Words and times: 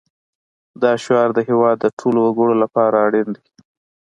دا 0.81 0.91
شعار 1.03 1.29
د 1.33 1.39
هېواد 1.49 1.75
د 1.79 1.85
ټولو 1.99 2.19
وګړو 2.27 2.55
لپاره 2.63 2.95
اړین 3.07 3.27
دی 3.35 3.45